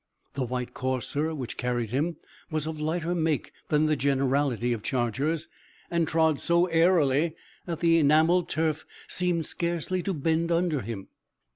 The 0.33 0.45
white 0.47 0.73
courser 0.73 1.35
which 1.35 1.57
carried 1.57 1.91
him 1.91 2.17
was 2.49 2.65
of 2.65 2.79
lighter 2.79 3.13
make 3.13 3.51
than 3.69 3.85
the 3.85 3.95
generality 3.95 4.73
of 4.73 4.81
chargers, 4.81 5.47
and 5.91 6.07
trod 6.07 6.39
so 6.39 6.65
airily, 6.65 7.35
that 7.67 7.81
the 7.81 7.99
enamelled 7.99 8.49
turf 8.49 8.83
seemed 9.07 9.45
scarcely 9.45 10.01
to 10.01 10.13
bend 10.15 10.51
under 10.51 10.81
him. 10.81 11.09